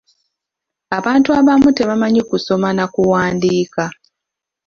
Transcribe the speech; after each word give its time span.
Abantu 0.97 1.29
abamu 1.39 1.69
tebamanyi 1.77 2.21
kusoma 2.29 2.69
na 2.77 2.85
kuwandiika. 2.93 3.83